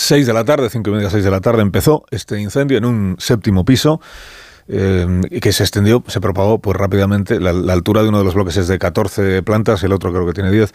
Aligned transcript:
6 0.00 0.26
de 0.26 0.32
la 0.32 0.44
tarde, 0.44 0.70
5 0.70 0.88
y 0.88 0.92
media, 0.94 1.10
6 1.10 1.22
de 1.22 1.30
la 1.30 1.40
tarde, 1.40 1.60
empezó 1.60 2.04
este 2.10 2.40
incendio 2.40 2.78
en 2.78 2.86
un 2.86 3.16
séptimo 3.18 3.64
piso. 3.64 4.00
Eh, 4.72 5.20
que 5.42 5.52
se 5.52 5.64
extendió, 5.64 6.02
se 6.06 6.20
propagó 6.20 6.60
pues 6.60 6.76
rápidamente. 6.76 7.40
La, 7.40 7.50
altura 7.72 8.02
de 8.02 8.08
uno 8.08 8.18
de 8.18 8.24
los 8.24 8.34
bloques 8.34 8.56
es 8.56 8.68
de 8.68 8.78
14 8.78 9.42
plantas, 9.42 9.82
el 9.82 9.92
otro 9.92 10.12
creo 10.12 10.26
que 10.26 10.32
tiene 10.32 10.50
10. 10.50 10.72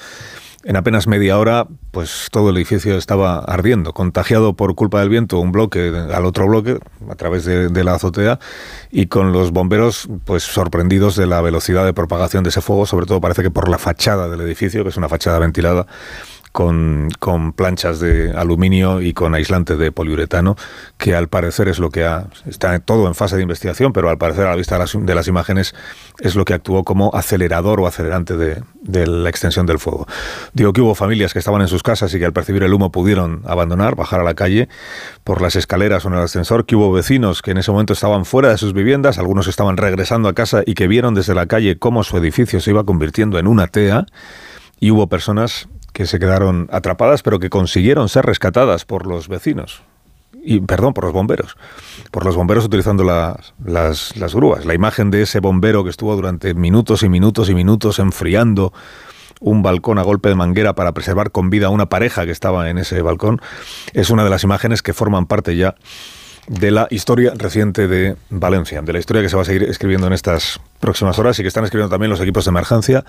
En 0.66 0.76
apenas 0.76 1.08
media 1.08 1.38
hora, 1.40 1.66
pues 1.92 2.28
todo 2.32 2.50
el 2.50 2.58
edificio 2.58 2.98
estaba 2.98 3.40
ardiendo, 3.40 3.94
contagiado 3.94 4.54
por 4.56 4.76
culpa 4.76 5.00
del 5.00 5.10
viento 5.10 5.40
un 5.40 5.52
bloque 5.52 5.94
al 6.14 6.26
otro 6.26 6.48
bloque 6.48 6.80
a 7.10 7.16
través 7.16 7.46
de, 7.46 7.70
de, 7.70 7.84
la 7.84 7.94
azotea 7.94 8.40
y 8.92 9.06
con 9.06 9.32
los 9.32 9.52
bomberos 9.52 10.10
pues 10.26 10.44
sorprendidos 10.44 11.16
de 11.16 11.28
la 11.28 11.40
velocidad 11.42 11.86
de 11.86 11.94
propagación 11.94 12.44
de 12.44 12.50
ese 12.50 12.62
fuego, 12.62 12.86
sobre 12.86 13.06
todo 13.06 13.22
parece 13.22 13.44
que 13.44 13.52
por 13.52 13.70
la 13.70 13.78
fachada 13.78 14.28
del 14.28 14.42
edificio, 14.42 14.84
que 14.84 14.90
es 14.90 14.98
una 14.98 15.08
fachada 15.08 15.40
ventilada 15.40 15.86
con, 16.56 17.52
planchas 17.54 18.00
de 18.00 18.32
aluminio 18.32 19.02
y 19.02 19.14
con 19.14 19.36
aislante 19.36 19.76
de 19.76 19.92
poliuretano, 19.92 20.56
que 20.98 21.14
al 21.14 21.28
parecer 21.28 21.68
es 21.68 21.80
lo 21.80 21.90
que 21.90 22.06
ha, 22.06 22.28
está 22.48 22.80
todo 22.80 23.08
en 23.08 23.14
fase 23.14 23.36
de 23.36 23.42
investigación, 23.42 23.92
pero 23.92 24.10
al 24.10 24.18
parecer 24.18 24.46
a 24.46 24.52
la 24.52 24.56
vista 24.56 24.76
de 24.76 24.80
las, 24.80 24.98
de 24.98 25.16
las 25.16 25.28
imágenes 25.28 25.76
es 26.18 26.36
lo 26.36 26.46
que 26.46 26.54
actuó 26.54 26.86
como 26.86 27.14
acelerador 27.14 27.82
o 27.82 27.88
acelerante 27.88 28.38
de, 28.38 28.64
de, 28.82 29.06
la 29.06 29.30
extensión 29.30 29.66
del 29.66 29.80
fuego. 29.80 30.08
Digo 30.54 30.72
que 30.72 30.80
hubo 30.80 30.96
familias 30.96 31.34
que 31.34 31.40
estaban 31.40 31.62
en 31.62 31.68
sus 31.68 31.84
casas 31.84 32.14
y 32.14 32.20
que 32.20 32.26
al 32.26 32.32
percibir 32.32 32.64
el 32.64 32.74
humo 32.74 32.90
pudieron 32.90 33.42
abandonar, 33.46 33.98
bajar 33.98 34.22
a 34.22 34.24
la 34.24 34.34
calle 34.34 34.70
por 35.26 35.42
las 35.42 35.58
escaleras 35.58 36.06
o 36.06 36.08
en 36.08 36.14
el 36.14 36.22
ascensor, 36.22 36.66
que 36.66 36.78
hubo 36.78 36.90
vecinos 36.94 37.42
que 37.42 37.52
en 37.52 37.58
ese 37.58 37.70
momento 37.70 37.92
estaban 37.92 38.24
fuera 38.24 38.48
de 38.48 38.58
sus 38.58 38.72
viviendas, 38.72 39.20
algunos 39.20 39.48
estaban 39.48 39.76
regresando 39.76 40.30
a 40.30 40.34
casa 40.34 40.64
y 40.66 40.76
que 40.76 40.88
vieron 40.88 41.16
desde 41.16 41.36
la 41.36 41.48
calle 41.48 41.78
cómo 41.78 42.06
su 42.06 42.16
edificio 42.16 42.62
se 42.62 42.72
iba 42.72 42.86
convirtiendo 42.86 43.40
en 43.40 43.48
una 43.48 43.68
tea, 43.68 44.06
y 44.80 44.92
hubo 44.92 45.08
personas 45.08 45.68
que 45.96 46.06
se 46.08 46.20
quedaron 46.20 46.68
atrapadas, 46.74 47.24
pero 47.24 47.40
que 47.40 47.50
consiguieron 47.50 48.10
ser 48.10 48.26
rescatadas 48.26 48.84
por 48.84 49.08
los 49.08 49.30
vecinos. 49.30 49.82
Y, 50.44 50.60
perdón, 50.60 50.94
por 50.94 51.06
los 51.06 51.14
bomberos. 51.14 51.56
Por 52.12 52.26
los 52.26 52.36
bomberos 52.36 52.66
utilizando 52.66 53.06
las, 53.06 53.54
las, 53.64 54.18
las 54.18 54.36
grúas. 54.36 54.66
La 54.66 54.74
imagen 54.74 55.10
de 55.10 55.22
ese 55.22 55.40
bombero 55.40 55.86
que 55.86 55.90
estuvo 55.90 56.14
durante 56.14 56.54
minutos 56.54 57.02
y 57.02 57.08
minutos 57.08 57.50
y 57.50 57.56
minutos 57.56 58.00
enfriando 58.00 58.74
un 59.40 59.64
balcón 59.64 59.98
a 59.98 60.04
golpe 60.04 60.28
de 60.28 60.36
manguera 60.36 60.76
para 60.76 60.92
preservar 60.92 61.32
con 61.32 61.50
vida 61.50 61.68
a 61.68 61.70
una 61.70 61.88
pareja 61.88 62.26
que 62.26 62.32
estaba 62.32 62.70
en 62.70 62.78
ese 62.78 63.02
balcón, 63.02 63.42
es 63.94 64.10
una 64.10 64.26
de 64.26 64.30
las 64.30 64.44
imágenes 64.44 64.82
que 64.82 64.94
forman 64.94 65.28
parte 65.28 65.56
ya 65.56 65.76
de 66.48 66.72
la 66.72 66.88
historia 66.90 67.34
reciente 67.36 67.88
de 67.88 68.16
Valencia, 68.30 68.82
de 68.82 68.94
la 68.94 69.00
historia 69.00 69.22
que 69.22 69.30
se 69.30 69.36
va 69.36 69.42
a 69.42 69.46
seguir 69.46 69.64
escribiendo 69.64 70.08
en 70.08 70.14
estas 70.14 70.60
próximas 70.80 71.18
horas 71.18 71.40
y 71.40 71.42
que 71.42 71.48
están 71.48 71.64
escribiendo 71.64 71.90
también 71.90 72.12
los 72.12 72.22
equipos 72.22 72.46
de 72.46 72.50
emergencia, 72.50 73.06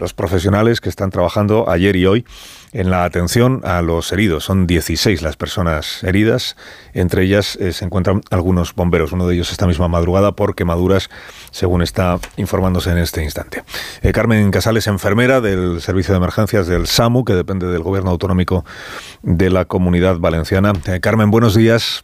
los 0.00 0.14
profesionales 0.14 0.80
que 0.80 0.88
están 0.88 1.10
trabajando 1.10 1.68
ayer 1.70 1.94
y 1.94 2.06
hoy 2.06 2.24
en 2.72 2.90
la 2.90 3.04
atención 3.04 3.60
a 3.64 3.82
los 3.82 4.12
heridos. 4.12 4.44
Son 4.44 4.66
16 4.66 5.22
las 5.22 5.36
personas 5.36 6.02
heridas, 6.04 6.56
entre 6.94 7.22
ellas 7.24 7.56
eh, 7.56 7.72
se 7.72 7.84
encuentran 7.84 8.22
algunos 8.30 8.74
bomberos, 8.74 9.12
uno 9.12 9.26
de 9.26 9.34
ellos 9.34 9.52
esta 9.52 9.66
misma 9.66 9.88
madrugada 9.88 10.32
por 10.32 10.54
quemaduras, 10.54 11.10
según 11.50 11.82
está 11.82 12.18
informándose 12.36 12.90
en 12.90 12.98
este 12.98 13.22
instante. 13.22 13.62
Eh, 14.02 14.12
Carmen 14.12 14.50
Casales, 14.50 14.86
enfermera 14.86 15.40
del 15.40 15.80
Servicio 15.80 16.14
de 16.14 16.18
Emergencias 16.18 16.66
del 16.66 16.86
SAMU, 16.86 17.24
que 17.24 17.34
depende 17.34 17.66
del 17.66 17.82
Gobierno 17.82 18.10
Autonómico 18.10 18.64
de 19.22 19.50
la 19.50 19.64
Comunidad 19.66 20.18
Valenciana. 20.18 20.72
Eh, 20.86 21.00
Carmen, 21.00 21.30
buenos 21.30 21.54
días. 21.54 22.00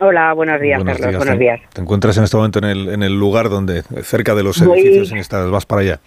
Hola, 0.00 0.32
buenos 0.32 0.60
días, 0.60 0.78
buenos 0.78 0.98
Carlos. 0.98 1.10
Días. 1.10 1.18
Buenos 1.18 1.38
días. 1.40 1.60
¿Te 1.72 1.80
encuentras 1.80 2.16
en 2.18 2.24
este 2.24 2.36
momento 2.36 2.60
en 2.60 2.66
el, 2.66 2.88
en 2.88 3.02
el 3.02 3.18
lugar 3.18 3.48
donde, 3.48 3.82
cerca 4.02 4.34
de 4.34 4.44
los 4.44 4.64
voy, 4.64 4.80
edificios 4.80 5.10
en 5.10 5.18
estas, 5.18 5.50
vas 5.50 5.66
para 5.66 5.82
allá? 5.82 6.00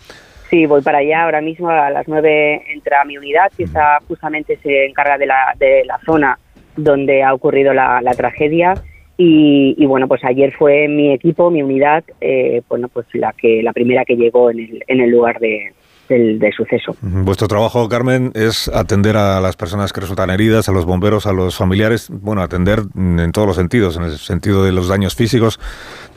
Sí, 0.52 0.66
voy 0.66 0.82
para 0.82 0.98
allá. 0.98 1.24
Ahora 1.24 1.40
mismo 1.40 1.70
a 1.70 1.90
las 1.90 2.10
nueve 2.10 2.62
entra 2.74 3.06
mi 3.06 3.18
unidad, 3.18 3.50
que 3.56 3.64
está 3.64 4.00
justamente 4.06 4.58
se 4.58 4.86
encarga 4.86 5.18
de 5.18 5.26
la, 5.26 5.56
de 5.58 5.86
la 5.86 5.98
zona 6.06 6.38
donde 6.76 7.24
ha 7.24 7.34
ocurrido 7.34 7.74
la, 7.74 8.02
la 8.02 8.14
tragedia. 8.14 8.74
Y, 9.16 9.76
y, 9.78 9.86
bueno, 9.86 10.10
pues 10.10 10.26
ayer 10.26 10.52
fue 10.52 10.90
mi 10.90 11.14
equipo, 11.14 11.52
mi 11.52 11.64
unidad, 11.64 12.04
eh, 12.20 12.64
bueno, 12.68 12.90
pues 12.90 13.06
la 13.14 13.34
que 13.34 13.64
la 13.64 13.72
primera 13.72 14.04
que 14.04 14.18
llegó 14.18 14.52
en 14.52 14.60
el, 14.60 14.84
en 14.88 15.00
el 15.00 15.10
lugar 15.10 15.40
de, 15.40 15.74
del, 16.12 16.40
del, 16.40 16.54
suceso. 16.54 16.96
Vuestro 17.02 17.48
trabajo, 17.48 17.88
Carmen, 17.90 18.32
es 18.36 18.68
atender 18.68 19.18
a 19.18 19.40
las 19.40 19.56
personas 19.56 19.94
que 19.94 20.02
resultan 20.02 20.30
heridas, 20.30 20.70
a 20.70 20.72
los 20.72 20.86
bomberos, 20.86 21.26
a 21.26 21.34
los 21.34 21.58
familiares, 21.58 22.10
bueno, 22.12 22.42
atender 22.42 22.80
en 22.96 23.32
todos 23.32 23.48
los 23.48 23.56
sentidos, 23.56 23.98
en 23.98 24.04
el 24.04 24.18
sentido 24.18 24.64
de 24.64 24.72
los 24.72 24.88
daños 24.88 25.16
físicos, 25.16 25.60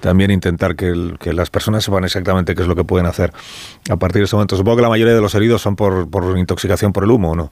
también 0.01 0.31
intentar 0.31 0.77
que, 0.77 0.89
el, 0.89 1.17
que 1.19 1.33
las 1.33 1.51
personas 1.51 1.85
sepan 1.85 2.05
exactamente 2.05 2.55
qué 2.55 2.63
es 2.63 2.69
lo 2.69 2.77
que 2.77 2.85
pueden 2.85 3.07
hacer 3.07 3.31
a 3.91 3.97
partir 3.97 4.21
de 4.21 4.25
ese 4.25 4.37
momento. 4.37 4.57
Supongo 4.57 4.77
que 4.77 4.83
la 4.83 4.89
mayoría 4.89 5.15
de 5.15 5.21
los 5.21 5.35
heridos 5.35 5.63
son 5.63 5.77
por, 5.77 6.11
por 6.11 6.37
intoxicación 6.37 6.93
por 6.93 7.05
el 7.05 7.11
humo, 7.11 7.35
¿no? 7.35 7.51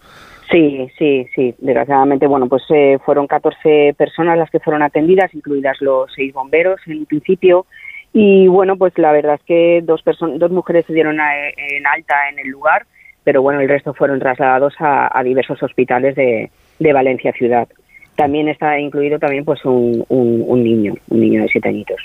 Sí, 0.50 0.88
sí, 0.98 1.26
sí. 1.34 1.54
Desgraciadamente, 1.58 2.26
bueno, 2.26 2.46
pues 2.46 2.62
eh, 2.68 2.98
fueron 3.04 3.26
14 3.26 3.94
personas 3.96 4.36
las 4.36 4.50
que 4.50 4.60
fueron 4.60 4.82
atendidas, 4.82 5.34
incluidas 5.34 5.80
los 5.80 6.12
seis 6.14 6.32
bomberos 6.34 6.78
en 6.86 7.06
principio. 7.06 7.64
Y 8.12 8.46
bueno, 8.46 8.76
pues 8.76 8.96
la 8.98 9.12
verdad 9.12 9.36
es 9.36 9.42
que 9.42 9.80
dos, 9.82 10.02
dos 10.04 10.50
mujeres 10.50 10.84
se 10.86 10.92
dieron 10.92 11.18
en 11.18 11.86
alta 11.86 12.28
en 12.30 12.38
el 12.38 12.48
lugar, 12.48 12.86
pero 13.24 13.40
bueno, 13.40 13.60
el 13.60 13.68
resto 13.68 13.94
fueron 13.94 14.18
trasladados 14.18 14.74
a, 14.78 15.22
diversos 15.24 15.62
hospitales 15.62 16.14
de, 16.16 16.50
Valencia 16.92 17.32
ciudad. 17.32 17.68
También 18.16 18.48
está 18.48 18.78
incluido 18.78 19.18
también 19.18 19.44
pues 19.44 19.64
un, 19.64 20.04
un, 20.08 20.44
un, 20.46 20.62
niño, 20.62 20.94
un 21.08 21.20
niño 21.20 21.42
de 21.42 21.48
siete 21.48 21.68
añitos. 21.68 21.96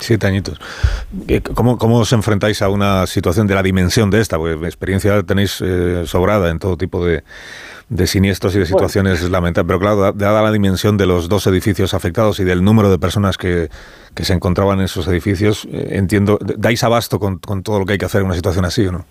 Siete 0.00 0.26
añitos. 0.26 0.60
¿Cómo, 1.54 1.76
¿Cómo 1.76 1.98
os 1.98 2.12
enfrentáis 2.12 2.62
a 2.62 2.68
una 2.68 3.06
situación 3.06 3.48
de 3.48 3.54
la 3.54 3.62
dimensión 3.64 4.10
de 4.10 4.20
esta? 4.20 4.38
Porque 4.38 4.64
experiencia 4.66 5.22
tenéis 5.24 5.60
eh, 5.60 6.02
sobrada 6.06 6.50
en 6.50 6.60
todo 6.60 6.76
tipo 6.76 7.04
de, 7.04 7.24
de 7.88 8.06
siniestros 8.06 8.54
y 8.56 8.58
de 8.58 8.66
situaciones 8.66 9.20
bueno. 9.20 9.32
lamentables. 9.32 9.68
Pero 9.68 9.80
claro, 9.80 10.12
dada 10.12 10.42
la 10.42 10.52
dimensión 10.52 10.96
de 10.96 11.06
los 11.06 11.28
dos 11.28 11.46
edificios 11.46 11.94
afectados 11.94 12.40
y 12.40 12.44
del 12.44 12.64
número 12.64 12.90
de 12.90 12.98
personas 12.98 13.36
que, 13.36 13.68
que 14.14 14.24
se 14.24 14.34
encontraban 14.34 14.78
en 14.78 14.86
esos 14.86 15.06
edificios, 15.08 15.66
eh, 15.70 15.88
entiendo, 15.92 16.38
¿dais 16.40 16.82
abasto 16.82 17.18
con, 17.18 17.38
con, 17.38 17.62
todo 17.62 17.78
lo 17.80 17.86
que 17.86 17.92
hay 17.92 17.98
que 17.98 18.06
hacer 18.06 18.20
en 18.20 18.26
una 18.26 18.34
situación 18.34 18.64
así 18.64 18.86
o 18.86 18.92
no? 18.92 19.04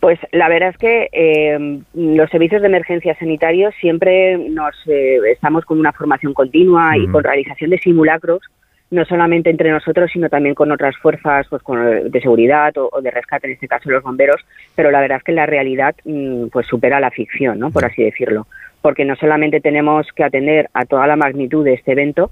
Pues 0.00 0.18
la 0.30 0.48
verdad 0.48 0.70
es 0.70 0.78
que 0.78 1.08
eh, 1.12 1.80
los 1.94 2.30
servicios 2.30 2.62
de 2.62 2.68
emergencia 2.68 3.16
sanitarios 3.18 3.74
siempre 3.80 4.38
nos 4.38 4.74
eh, 4.86 5.18
estamos 5.32 5.64
con 5.64 5.80
una 5.80 5.92
formación 5.92 6.34
continua 6.34 6.90
uh 6.90 7.00
-huh. 7.00 7.04
y 7.04 7.08
con 7.08 7.24
realización 7.24 7.70
de 7.70 7.78
simulacros 7.78 8.42
no 8.90 9.04
solamente 9.04 9.50
entre 9.50 9.70
nosotros, 9.70 10.10
sino 10.12 10.28
también 10.28 10.54
con 10.54 10.72
otras 10.72 10.96
fuerzas 10.96 11.46
pues, 11.50 11.62
con, 11.62 12.10
de 12.10 12.20
seguridad 12.20 12.76
o, 12.78 12.88
o, 12.90 13.02
de 13.02 13.10
rescate, 13.10 13.46
en 13.46 13.54
este 13.54 13.68
caso 13.68 13.90
los 13.90 14.02
bomberos, 14.02 14.40
pero 14.74 14.90
la 14.90 15.00
verdad 15.00 15.18
es 15.18 15.24
que 15.24 15.32
la 15.32 15.46
realidad 15.46 15.94
mmm, 16.04 16.46
pues 16.48 16.66
supera 16.66 17.00
la 17.00 17.10
ficción, 17.10 17.58
¿no? 17.58 17.70
por 17.70 17.84
así 17.84 18.02
decirlo, 18.02 18.46
porque 18.80 19.04
no 19.04 19.16
solamente 19.16 19.60
tenemos 19.60 20.06
que 20.12 20.24
atender 20.24 20.70
a 20.72 20.86
toda 20.86 21.06
la 21.06 21.16
magnitud 21.16 21.64
de 21.64 21.74
este 21.74 21.92
evento, 21.92 22.30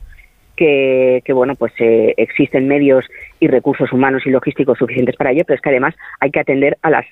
que, 0.56 1.20
que 1.26 1.34
bueno, 1.34 1.54
pues 1.54 1.74
eh, 1.78 2.14
existen 2.16 2.66
medios 2.66 3.04
y 3.40 3.48
recursos 3.48 3.92
humanos 3.92 4.22
y 4.24 4.30
logísticos 4.30 4.78
suficientes 4.78 5.14
para 5.16 5.32
ello, 5.32 5.42
pero 5.46 5.56
es 5.56 5.60
que 5.60 5.68
además 5.68 5.94
hay 6.18 6.30
que 6.30 6.40
atender 6.40 6.78
a 6.80 6.88
las 6.88 7.04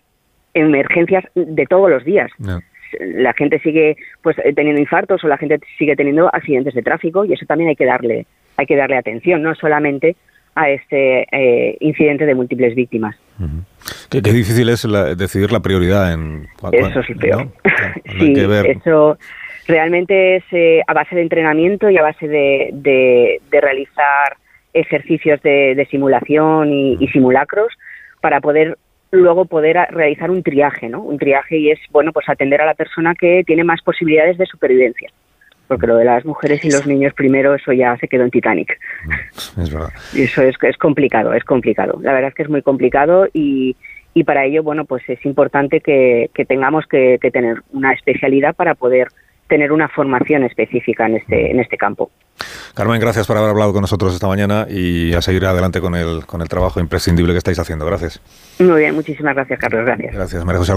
emergencias 0.55 1.25
de 1.35 1.67
todos 1.67 1.91
los 1.91 2.05
días. 2.05 2.31
No 2.39 2.61
la 3.01 3.33
gente 3.33 3.59
sigue 3.61 3.97
pues 4.23 4.37
teniendo 4.55 4.81
infartos 4.81 5.25
o 5.25 5.29
la 5.29 5.39
gente 5.39 5.59
sigue 5.79 5.97
teniendo 5.97 6.29
accidentes 6.33 6.75
de 6.75 6.83
tráfico 6.83 7.25
y 7.25 7.33
eso 7.33 7.47
también 7.47 7.71
hay 7.71 7.77
que 7.77 7.87
darle 7.87 8.27
hay 8.57 8.67
que 8.67 8.77
darle 8.77 8.97
atención 8.97 9.43
no 9.43 9.55
solamente 9.55 10.17
a 10.55 10.71
este 10.71 11.27
eh, 11.33 11.77
incidente 11.81 12.27
de 12.27 12.35
múltiples 12.35 12.75
víctimas. 12.77 13.17
Uh 13.41 13.45
-huh. 13.45 13.65
¿Qué, 14.09 14.23
qué, 14.23 14.33
difícil 14.33 14.69
es 14.69 14.85
la, 14.85 15.17
decidir 15.17 15.51
la 15.51 15.61
prioridad 15.61 16.13
en 16.13 16.47
eso 16.73 17.01
es 17.01 17.11
el 17.11 17.17
peor. 17.17 17.47
¿no? 17.47 17.53
sí, 18.19 18.35
eso 18.37 19.19
realmente 19.67 20.37
es 20.37 20.45
eh, 20.53 20.81
a 20.87 20.95
base 20.95 21.17
de 21.17 21.23
entrenamiento 21.23 21.91
y 21.91 21.99
a 21.99 22.03
base 22.03 22.29
de, 22.29 22.71
de, 22.73 23.41
de 23.51 23.61
realizar 23.61 24.37
ejercicios 24.73 25.43
de, 25.43 25.75
de 25.75 25.87
simulación 25.87 26.73
y, 26.73 26.95
uh 26.95 26.99
-huh. 26.99 27.03
y 27.03 27.09
simulacros 27.09 27.73
para 28.21 28.41
poder 28.41 28.79
luego 29.17 29.45
poder 29.45 29.77
realizar 29.91 30.31
un 30.31 30.43
triaje, 30.43 30.89
¿no? 30.89 31.01
Un 31.03 31.19
triaje 31.19 31.59
y 31.59 31.71
es, 31.71 31.79
bueno, 31.91 32.13
pues 32.13 32.29
atender 32.29 32.61
a 32.61 32.67
la 32.67 32.75
persona 32.75 33.15
que 33.15 33.43
tiene 33.47 33.65
más 33.65 33.83
posibilidades 33.83 34.39
de 34.39 34.47
supervivencia. 34.47 35.11
Porque 35.67 35.87
lo 35.87 35.97
de 35.97 36.05
las 36.05 36.25
mujeres 36.25 36.65
y 36.65 36.71
los 36.71 36.87
niños 36.87 37.15
primero, 37.15 37.55
eso 37.55 37.73
ya 37.73 37.97
se 37.97 38.07
quedó 38.07 38.25
en 38.25 38.31
Titanic. 38.31 38.79
Es 39.31 39.73
verdad. 39.73 39.89
Y 40.13 40.23
eso 40.23 40.43
es, 40.43 40.57
es 40.63 40.77
complicado, 40.77 41.33
es 41.33 41.45
complicado. 41.45 41.99
La 42.03 42.13
verdad 42.13 42.29
es 42.29 42.35
que 42.35 42.43
es 42.43 42.51
muy 42.51 42.61
complicado 42.61 43.27
y, 43.33 43.75
y 44.13 44.25
para 44.25 44.45
ello, 44.45 44.63
bueno, 44.63 44.85
pues 44.85 45.03
es 45.09 45.25
importante 45.25 45.81
que, 45.81 46.31
que 46.35 46.45
tengamos 46.45 46.87
que, 46.87 47.19
que 47.21 47.31
tener 47.31 47.63
una 47.73 47.93
especialidad 47.93 48.55
para 48.55 48.75
poder 48.75 49.09
tener 49.49 49.73
una 49.73 49.89
formación 49.89 50.45
específica 50.45 51.07
en 51.07 51.17
este, 51.17 51.51
en 51.51 51.61
este 51.61 51.77
campo. 51.77 52.11
Carmen, 52.75 53.01
gracias 53.01 53.27
por 53.27 53.37
haber 53.37 53.51
hablado 53.51 53.73
con 53.73 53.83
nosotros 53.83 54.13
esta 54.15 54.27
mañana 54.27 54.67
y 54.69 55.15
a 55.15 55.23
seguir 55.23 55.45
adelante 55.47 55.81
con 55.81 55.95
el, 55.95 56.27
con 56.27 56.41
el 56.41 56.49
trabajo 56.49 56.81
imprescindible 56.81 57.33
que 57.33 57.39
estáis 57.39 57.59
haciendo. 57.59 57.87
Gracias. 57.87 58.21
Muy 58.59 58.81
bien, 58.81 58.95
muchísimas 58.95 59.35
gracias, 59.35 59.59
Carlos. 59.61 59.85
Gracias. 59.85 60.15
Gracias, 60.15 60.45
María 60.45 60.59
José. 60.59 60.73